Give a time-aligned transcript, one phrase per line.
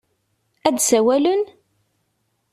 [0.67, 1.41] Ad d-sawalen?